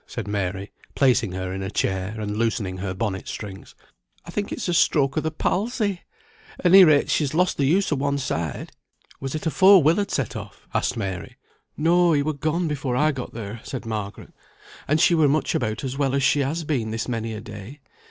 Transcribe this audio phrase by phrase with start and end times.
[0.07, 3.75] said Mary, placing her in a chair, and loosening her bonnet strings.
[4.25, 6.01] "I think it's a stroke o' the palsy.
[6.63, 8.71] Any rate she has lost the use of one side."
[9.19, 11.37] "Was it afore Will had set off?" asked Mary.
[11.77, 14.33] "No; he were gone before I got there," said Margaret;
[14.87, 17.79] "and she were much about as well as she has been this many a day.